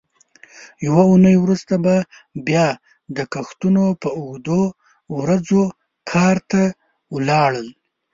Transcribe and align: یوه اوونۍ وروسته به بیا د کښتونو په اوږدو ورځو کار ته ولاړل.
یوه 0.85 1.01
اوونۍ 1.07 1.35
وروسته 1.39 1.73
به 1.83 1.95
بیا 2.47 2.67
د 3.15 3.17
کښتونو 3.33 3.83
په 4.01 4.09
اوږدو 4.17 4.61
ورځو 5.19 5.63
کار 6.11 6.37
ته 6.51 6.61
ولاړل. 7.15 7.67